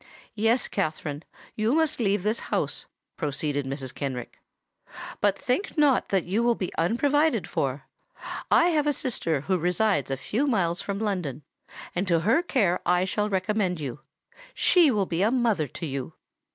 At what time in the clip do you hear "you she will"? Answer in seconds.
13.79-15.05